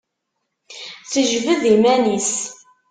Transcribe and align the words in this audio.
Tejbed 1.11 1.61
iman-is. 1.73 2.31